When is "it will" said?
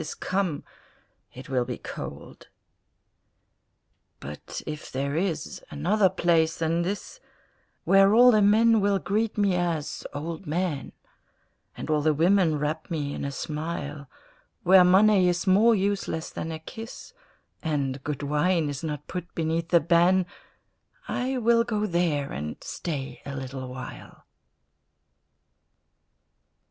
1.31-1.63